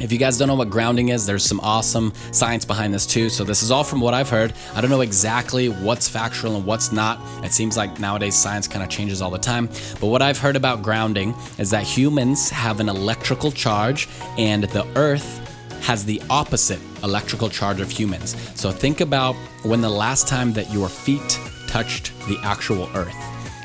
If 0.00 0.12
you 0.12 0.18
guys 0.18 0.38
don't 0.38 0.46
know 0.46 0.54
what 0.54 0.70
grounding 0.70 1.08
is, 1.08 1.26
there's 1.26 1.44
some 1.44 1.58
awesome 1.60 2.12
science 2.30 2.64
behind 2.64 2.94
this 2.94 3.04
too. 3.04 3.28
So, 3.28 3.42
this 3.42 3.64
is 3.64 3.72
all 3.72 3.82
from 3.82 4.00
what 4.00 4.14
I've 4.14 4.30
heard. 4.30 4.52
I 4.74 4.80
don't 4.80 4.90
know 4.90 5.00
exactly 5.00 5.68
what's 5.68 6.08
factual 6.08 6.54
and 6.54 6.64
what's 6.64 6.92
not. 6.92 7.20
It 7.44 7.52
seems 7.52 7.76
like 7.76 7.98
nowadays 7.98 8.36
science 8.36 8.68
kind 8.68 8.84
of 8.84 8.90
changes 8.90 9.20
all 9.20 9.30
the 9.30 9.38
time. 9.38 9.66
But 10.00 10.06
what 10.06 10.22
I've 10.22 10.38
heard 10.38 10.54
about 10.54 10.82
grounding 10.82 11.34
is 11.58 11.70
that 11.70 11.82
humans 11.82 12.48
have 12.50 12.78
an 12.78 12.88
electrical 12.88 13.50
charge 13.50 14.08
and 14.36 14.64
the 14.64 14.86
earth 14.94 15.44
has 15.82 16.04
the 16.04 16.22
opposite 16.30 16.80
electrical 17.02 17.48
charge 17.48 17.80
of 17.80 17.90
humans. 17.90 18.36
So, 18.54 18.70
think 18.70 19.00
about 19.00 19.34
when 19.64 19.80
the 19.80 19.90
last 19.90 20.28
time 20.28 20.52
that 20.52 20.72
your 20.72 20.88
feet 20.88 21.40
touched 21.68 22.18
the 22.26 22.38
actual 22.42 22.90
earth. 22.94 23.14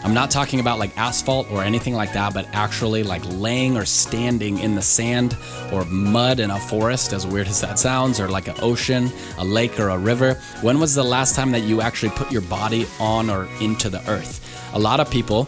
I'm 0.04 0.14
not 0.14 0.30
talking 0.30 0.60
about 0.60 0.80
like 0.80 0.98
asphalt 0.98 1.50
or 1.50 1.64
anything 1.64 1.94
like 1.94 2.12
that, 2.12 2.34
but 2.34 2.46
actually 2.52 3.04
like 3.04 3.22
laying 3.26 3.78
or 3.78 3.86
standing 3.86 4.60
in 4.60 4.76
the 4.76 4.82
sand 4.82 5.38
or 5.72 5.86
mud 5.86 6.42
in 6.42 6.52
a 6.52 6.60
forest, 6.60 7.14
as 7.14 7.26
weird 7.26 7.48
as 7.48 7.62
that 7.62 7.80
sounds, 7.80 8.20
or 8.20 8.28
like 8.28 8.50
an 8.50 8.56
ocean, 8.62 9.10
a 9.38 9.46
lake, 9.46 9.80
or 9.80 9.90
a 9.90 9.98
river. 9.98 10.34
When 10.62 10.78
was 10.80 10.94
the 10.94 11.04
last 11.04 11.36
time 11.36 11.52
that 11.54 11.62
you 11.62 11.80
actually 11.80 12.12
put 12.12 12.32
your 12.34 12.42
body 12.42 12.86
on 13.00 13.30
or 13.30 13.48
into 13.62 13.90
the 13.90 14.06
earth? 14.10 14.42
A 14.74 14.80
lot 14.80 15.00
of 15.00 15.10
people 15.10 15.48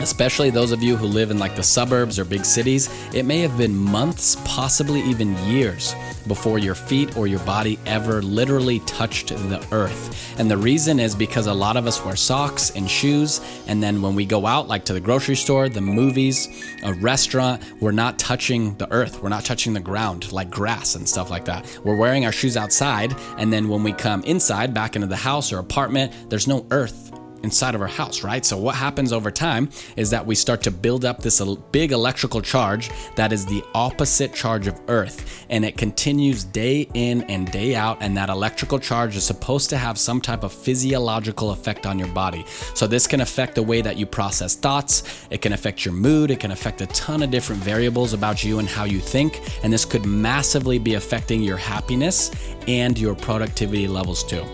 especially 0.00 0.50
those 0.50 0.72
of 0.72 0.82
you 0.82 0.96
who 0.96 1.06
live 1.06 1.30
in 1.30 1.38
like 1.38 1.56
the 1.56 1.62
suburbs 1.62 2.18
or 2.18 2.24
big 2.24 2.44
cities, 2.44 2.88
it 3.14 3.24
may 3.24 3.40
have 3.40 3.56
been 3.56 3.76
months, 3.76 4.36
possibly 4.44 5.00
even 5.02 5.36
years 5.46 5.94
before 6.26 6.58
your 6.58 6.74
feet 6.74 7.16
or 7.16 7.26
your 7.26 7.40
body 7.40 7.78
ever 7.86 8.22
literally 8.22 8.80
touched 8.80 9.28
the 9.28 9.66
earth. 9.72 10.38
And 10.38 10.50
the 10.50 10.56
reason 10.56 10.98
is 10.98 11.14
because 11.14 11.46
a 11.46 11.54
lot 11.54 11.76
of 11.76 11.86
us 11.86 12.04
wear 12.04 12.16
socks 12.16 12.70
and 12.70 12.90
shoes, 12.90 13.40
and 13.66 13.82
then 13.82 14.02
when 14.02 14.14
we 14.14 14.24
go 14.24 14.46
out, 14.46 14.68
like 14.68 14.84
to 14.86 14.92
the 14.92 15.00
grocery 15.00 15.36
store, 15.36 15.68
the 15.68 15.80
movies, 15.80 16.48
a 16.82 16.92
restaurant, 16.94 17.62
we're 17.80 17.92
not 17.92 18.18
touching 18.18 18.76
the 18.76 18.90
earth. 18.92 19.22
We're 19.22 19.28
not 19.28 19.44
touching 19.44 19.74
the 19.74 19.80
ground 19.80 20.32
like 20.32 20.50
grass 20.50 20.94
and 20.94 21.08
stuff 21.08 21.30
like 21.30 21.44
that. 21.44 21.66
We're 21.84 21.96
wearing 21.96 22.24
our 22.24 22.32
shoes 22.32 22.56
outside, 22.56 23.14
and 23.38 23.52
then 23.52 23.68
when 23.68 23.82
we 23.82 23.92
come 23.92 24.22
inside, 24.24 24.74
back 24.74 24.96
into 24.96 25.06
the 25.06 25.16
house 25.16 25.52
or 25.52 25.58
apartment, 25.58 26.12
there's 26.30 26.48
no 26.48 26.66
earth 26.70 27.13
inside 27.44 27.74
of 27.74 27.80
our 27.80 27.86
house, 27.86 28.24
right? 28.24 28.44
So, 28.44 28.56
what 28.56 28.74
happens 28.74 29.12
over 29.12 29.30
time 29.30 29.68
is 29.96 30.10
that 30.10 30.26
we 30.26 30.34
start 30.34 30.62
to 30.62 30.70
build 30.72 31.04
up 31.04 31.20
this 31.20 31.40
big 31.70 31.92
electrical 31.92 32.40
charge 32.40 32.90
that 33.14 33.32
is 33.32 33.46
the 33.46 33.62
opposite 33.74 34.34
charge 34.34 34.66
of 34.66 34.80
Earth, 34.88 35.46
and 35.50 35.64
it 35.64 35.76
continues 35.76 36.42
day 36.42 36.88
in 36.94 37.22
and 37.24 37.52
day 37.52 37.76
out. 37.76 37.98
And 38.00 38.16
that 38.16 38.30
electrical 38.30 38.78
charge 38.78 39.14
is 39.14 39.24
supposed 39.24 39.70
to 39.70 39.76
have 39.76 39.98
some 39.98 40.20
type 40.20 40.42
of 40.42 40.52
physiological 40.52 41.50
effect 41.52 41.86
on 41.86 41.98
your 41.98 42.08
body. 42.08 42.44
So, 42.74 42.86
this 42.86 43.06
can 43.06 43.20
affect 43.20 43.54
the 43.54 43.62
way 43.62 43.82
that 43.82 43.96
you 43.96 44.06
process 44.06 44.56
thoughts, 44.56 45.26
it 45.30 45.42
can 45.42 45.52
affect 45.52 45.84
your 45.84 45.94
mood, 45.94 46.30
it 46.30 46.40
can 46.40 46.50
affect 46.50 46.80
a 46.80 46.86
ton 46.88 47.22
of 47.22 47.30
different 47.30 47.62
variables 47.62 48.14
about 48.14 48.42
you 48.42 48.58
and 48.58 48.68
how 48.68 48.84
you 48.84 48.98
think. 48.98 49.40
And 49.62 49.72
this 49.72 49.84
could 49.84 50.06
massively 50.06 50.78
be 50.78 50.94
affecting 50.94 51.42
your 51.42 51.58
happiness 51.58 52.30
and 52.66 52.98
your 52.98 53.14
productivity 53.14 53.86
levels 53.86 54.24
too. 54.24 54.44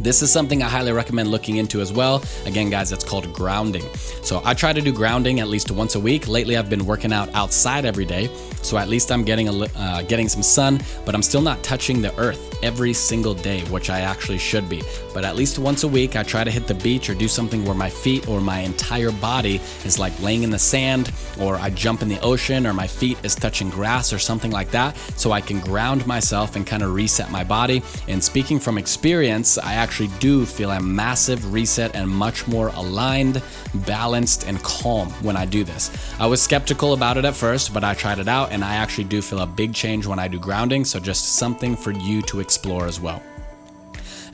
This 0.00 0.22
is 0.22 0.32
something 0.32 0.62
I 0.62 0.68
highly 0.68 0.92
recommend 0.92 1.30
looking 1.30 1.56
into 1.58 1.82
as 1.82 1.92
well. 1.92 2.24
Again, 2.46 2.70
guys, 2.70 2.90
it's 2.90 3.04
called 3.04 3.30
grounding. 3.34 3.84
So 4.22 4.40
I 4.46 4.54
try 4.54 4.72
to 4.72 4.80
do 4.80 4.94
grounding 4.94 5.40
at 5.40 5.48
least 5.48 5.70
once 5.70 5.94
a 5.94 6.00
week. 6.00 6.26
Lately, 6.26 6.56
I've 6.56 6.70
been 6.70 6.86
working 6.86 7.12
out 7.12 7.28
outside 7.34 7.84
every 7.84 8.06
day, 8.06 8.30
so 8.62 8.78
at 8.78 8.88
least 8.88 9.12
I'm 9.12 9.24
getting 9.24 9.48
a 9.48 9.52
uh, 9.52 10.02
getting 10.02 10.28
some 10.28 10.42
sun, 10.42 10.80
but 11.04 11.14
I'm 11.14 11.22
still 11.22 11.42
not 11.42 11.62
touching 11.62 12.00
the 12.00 12.18
earth 12.18 12.58
every 12.62 12.94
single 12.94 13.34
day, 13.34 13.60
which 13.64 13.90
I 13.90 14.00
actually 14.00 14.38
should 14.38 14.70
be. 14.70 14.82
But 15.12 15.24
at 15.24 15.36
least 15.36 15.58
once 15.58 15.82
a 15.82 15.88
week, 15.88 16.16
I 16.16 16.22
try 16.22 16.44
to 16.44 16.50
hit 16.50 16.66
the 16.66 16.74
beach 16.74 17.10
or 17.10 17.14
do 17.14 17.28
something 17.28 17.64
where 17.66 17.74
my 17.74 17.90
feet 17.90 18.26
or 18.26 18.40
my 18.40 18.60
entire 18.60 19.12
body 19.12 19.60
is 19.84 19.98
like 19.98 20.18
laying 20.22 20.44
in 20.44 20.50
the 20.50 20.58
sand, 20.58 21.12
or 21.38 21.56
I 21.56 21.68
jump 21.68 22.00
in 22.00 22.08
the 22.08 22.20
ocean, 22.20 22.66
or 22.66 22.72
my 22.72 22.86
feet 22.86 23.18
is 23.22 23.34
touching 23.34 23.68
grass 23.68 24.14
or 24.14 24.18
something 24.18 24.50
like 24.50 24.70
that, 24.70 24.96
so 25.16 25.32
I 25.32 25.42
can 25.42 25.60
ground 25.60 26.06
myself 26.06 26.56
and 26.56 26.66
kind 26.66 26.82
of 26.82 26.94
reset 26.94 27.30
my 27.30 27.44
body. 27.44 27.82
And 28.08 28.24
speaking 28.24 28.58
from 28.58 28.78
experience, 28.78 29.58
I 29.58 29.74
actually 29.74 29.89
do 30.20 30.46
feel 30.46 30.70
a 30.70 30.80
massive 30.80 31.52
reset 31.52 31.94
and 31.94 32.08
much 32.08 32.46
more 32.46 32.68
aligned, 32.68 33.42
balanced, 33.74 34.46
and 34.46 34.62
calm 34.62 35.10
when 35.22 35.36
I 35.36 35.44
do 35.44 35.64
this. 35.64 35.90
I 36.18 36.26
was 36.26 36.40
skeptical 36.40 36.92
about 36.92 37.16
it 37.16 37.24
at 37.24 37.34
first, 37.34 37.74
but 37.74 37.84
I 37.84 37.94
tried 37.94 38.18
it 38.18 38.28
out 38.28 38.52
and 38.52 38.64
I 38.64 38.76
actually 38.76 39.04
do 39.04 39.20
feel 39.20 39.40
a 39.40 39.46
big 39.46 39.74
change 39.74 40.06
when 40.06 40.18
I 40.18 40.28
do 40.28 40.38
grounding. 40.38 40.84
So, 40.84 41.00
just 41.00 41.36
something 41.36 41.76
for 41.76 41.90
you 41.90 42.22
to 42.22 42.40
explore 42.40 42.86
as 42.86 43.00
well. 43.00 43.22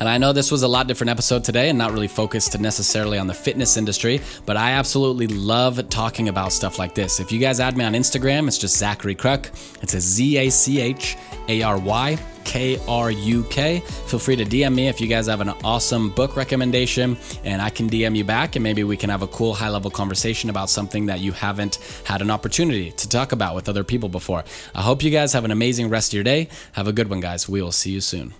And 0.00 0.08
I 0.08 0.18
know 0.18 0.32
this 0.32 0.50
was 0.50 0.62
a 0.62 0.68
lot 0.68 0.86
different 0.86 1.10
episode 1.10 1.44
today 1.44 1.68
and 1.68 1.78
not 1.78 1.92
really 1.92 2.08
focused 2.08 2.52
to 2.52 2.58
necessarily 2.58 3.18
on 3.18 3.26
the 3.26 3.34
fitness 3.34 3.76
industry, 3.76 4.20
but 4.44 4.56
I 4.56 4.72
absolutely 4.72 5.26
love 5.26 5.88
talking 5.88 6.28
about 6.28 6.52
stuff 6.52 6.78
like 6.78 6.94
this. 6.94 7.20
If 7.20 7.32
you 7.32 7.38
guys 7.38 7.60
add 7.60 7.76
me 7.76 7.84
on 7.84 7.94
Instagram, 7.94 8.46
it's 8.48 8.58
just 8.58 8.76
Zachary 8.76 9.14
Kruk. 9.14 9.46
It's 9.82 9.94
a 9.94 10.00
Z 10.00 10.36
A 10.38 10.50
C 10.50 10.80
H 10.80 11.16
A 11.48 11.62
R 11.62 11.78
Y 11.78 12.18
K 12.44 12.78
R 12.86 13.10
U 13.10 13.44
K. 13.44 13.80
Feel 13.80 14.18
free 14.18 14.36
to 14.36 14.44
DM 14.44 14.74
me 14.74 14.88
if 14.88 15.00
you 15.00 15.08
guys 15.08 15.26
have 15.26 15.40
an 15.40 15.50
awesome 15.64 16.10
book 16.10 16.36
recommendation, 16.36 17.16
and 17.44 17.60
I 17.60 17.70
can 17.70 17.88
DM 17.88 18.16
you 18.16 18.24
back, 18.24 18.56
and 18.56 18.62
maybe 18.62 18.84
we 18.84 18.96
can 18.96 19.10
have 19.10 19.22
a 19.22 19.26
cool 19.26 19.54
high 19.54 19.68
level 19.68 19.90
conversation 19.90 20.48
about 20.48 20.70
something 20.70 21.06
that 21.06 21.20
you 21.20 21.32
haven't 21.32 21.76
had 22.04 22.22
an 22.22 22.30
opportunity 22.30 22.92
to 22.92 23.08
talk 23.08 23.32
about 23.32 23.54
with 23.54 23.68
other 23.68 23.84
people 23.84 24.08
before. 24.08 24.44
I 24.74 24.82
hope 24.82 25.02
you 25.02 25.10
guys 25.10 25.32
have 25.32 25.44
an 25.44 25.50
amazing 25.50 25.88
rest 25.88 26.10
of 26.10 26.14
your 26.14 26.24
day. 26.24 26.48
Have 26.72 26.86
a 26.86 26.92
good 26.92 27.10
one, 27.10 27.20
guys. 27.20 27.48
We 27.48 27.60
will 27.62 27.72
see 27.72 27.90
you 27.90 28.00
soon. 28.00 28.34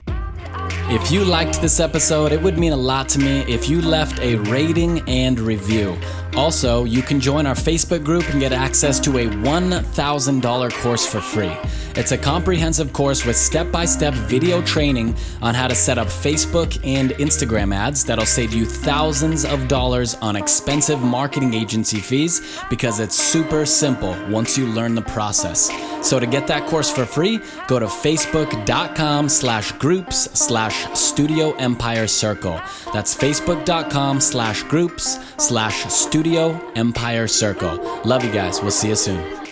If 0.88 1.11
you 1.11 1.25
liked 1.25 1.61
this 1.61 1.81
episode, 1.81 2.31
it 2.31 2.40
would 2.40 2.59
mean 2.59 2.73
a 2.73 2.76
lot 2.76 3.09
to 3.09 3.19
me 3.19 3.40
if 3.52 3.69
you 3.69 3.83
left 3.83 4.21
a 4.21 4.37
rating 4.37 5.00
and 5.09 5.40
review. 5.40 5.99
Also, 6.37 6.85
you 6.85 7.00
can 7.02 7.19
join 7.19 7.47
our 7.47 7.55
Facebook 7.55 8.05
group 8.05 8.28
and 8.28 8.40
get 8.40 8.52
access 8.52 9.00
to 9.00 9.19
a 9.19 9.26
$1,000 9.26 10.73
course 10.83 11.07
for 11.07 11.21
free. 11.21 11.57
It's 11.97 12.12
a 12.12 12.19
comprehensive 12.19 12.93
course 12.93 13.25
with 13.25 13.37
step 13.37 13.73
by 13.73 13.87
step 13.87 14.12
video 14.12 14.61
training 14.61 15.16
on 15.40 15.55
how 15.55 15.66
to 15.66 15.75
set 15.75 15.97
up 15.97 16.09
Facebook 16.09 16.78
and 16.85 17.12
Instagram 17.12 17.75
ads 17.75 18.05
that'll 18.05 18.26
save 18.26 18.52
you 18.52 18.66
thousands 18.66 19.47
of 19.47 19.66
dollars 19.66 20.14
on 20.16 20.37
expensive 20.37 21.00
marketing 21.00 21.55
agency 21.55 21.99
fees 21.99 22.61
because 22.69 23.00
it's 23.00 23.16
super 23.16 23.64
simple 23.64 24.14
once 24.28 24.59
you 24.59 24.66
learn 24.66 24.95
the 24.95 25.00
process. 25.00 25.71
So 26.07 26.21
to 26.21 26.26
get 26.26 26.47
that 26.49 26.66
course 26.66 26.90
for 26.90 27.07
free, 27.07 27.40
go 27.66 27.78
to 27.78 27.87
facebook.com 27.87 29.31
slash 29.31 29.73
groups 29.73 30.28
slash 30.38 30.87
studio 30.93 31.55
empire 31.55 32.07
circle. 32.07 32.61
That's 32.93 33.16
facebook.com 33.16 34.21
slash 34.21 34.64
groups 34.64 35.19
slash 35.38 35.87
studio 36.26 36.73
empire 36.75 37.28
circle. 37.28 37.76
Love 38.04 38.25
you 38.25 38.33
guys. 38.33 38.61
We'll 38.61 38.73
see 38.73 38.88
you 38.88 38.97
soon. 38.97 39.46